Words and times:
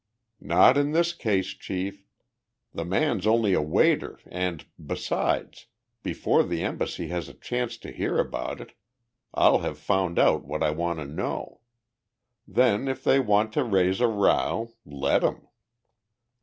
"Not 0.41 0.77
in 0.79 0.93
this 0.93 1.13
case, 1.13 1.49
Chief. 1.49 2.07
The 2.73 2.83
man's 2.83 3.27
only 3.27 3.53
a 3.53 3.61
waiter 3.61 4.17
and, 4.25 4.65
besides, 4.83 5.67
before 6.01 6.41
the 6.41 6.63
embassy 6.63 7.09
has 7.09 7.29
a 7.29 7.35
chance 7.35 7.77
to 7.77 7.91
hear 7.91 8.17
about 8.17 8.59
it 8.59 8.71
I'll 9.31 9.59
have 9.59 9.77
found 9.77 10.17
out 10.17 10.43
what 10.43 10.63
I 10.63 10.71
want 10.71 10.97
to 10.97 11.05
know. 11.05 11.61
Then, 12.47 12.87
if 12.87 13.03
they 13.03 13.19
want 13.19 13.53
to 13.53 13.63
raise 13.63 14.01
a 14.01 14.07
row, 14.07 14.73
let 14.87 15.23
'em." 15.23 15.47